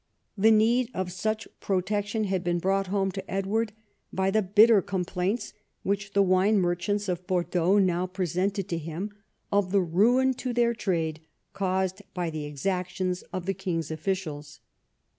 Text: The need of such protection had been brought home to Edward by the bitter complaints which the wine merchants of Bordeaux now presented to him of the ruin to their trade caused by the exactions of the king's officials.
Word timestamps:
The 0.35 0.49
need 0.49 0.89
of 0.95 1.11
such 1.11 1.47
protection 1.59 2.23
had 2.23 2.43
been 2.43 2.57
brought 2.57 2.87
home 2.87 3.11
to 3.11 3.31
Edward 3.31 3.71
by 4.11 4.31
the 4.31 4.41
bitter 4.41 4.81
complaints 4.81 5.53
which 5.83 6.13
the 6.13 6.23
wine 6.23 6.57
merchants 6.57 7.07
of 7.07 7.27
Bordeaux 7.27 7.77
now 7.77 8.07
presented 8.07 8.67
to 8.69 8.79
him 8.79 9.11
of 9.51 9.71
the 9.71 9.81
ruin 9.83 10.33
to 10.41 10.53
their 10.53 10.73
trade 10.73 11.19
caused 11.53 12.01
by 12.15 12.31
the 12.31 12.45
exactions 12.45 13.21
of 13.31 13.45
the 13.45 13.53
king's 13.53 13.91
officials. 13.91 14.59